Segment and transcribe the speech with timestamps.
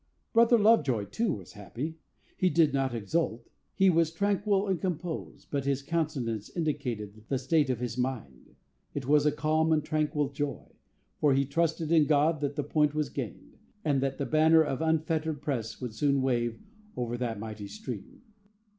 [0.33, 1.99] Brother Lovejoy, too, was happy.
[2.35, 7.69] He did not exult; he was tranquil and composed, but his countenance indicated the state
[7.69, 8.55] of his mind.
[8.95, 10.69] It was a calm and tranquil joy,
[11.19, 14.89] for he trusted in God that the point was gained: that the banner of an
[14.89, 16.59] unfettered press would soon wave
[16.97, 18.23] over that mighty stream.